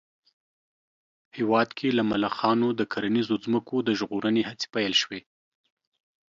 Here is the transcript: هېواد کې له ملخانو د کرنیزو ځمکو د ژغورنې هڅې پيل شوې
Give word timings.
هېواد 1.37 1.69
کې 1.77 1.87
له 1.97 2.03
ملخانو 2.11 2.67
د 2.79 2.81
کرنیزو 2.93 3.35
ځمکو 3.45 3.75
د 3.87 3.89
ژغورنې 3.99 4.43
هڅې 4.49 4.67
پيل 4.75 4.93
شوې 5.01 5.21